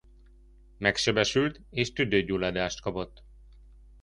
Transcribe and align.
Megsebesült 0.77 1.61
és 1.69 1.93
tüdőgyulladást 1.93 2.81
kapott. 2.81 3.23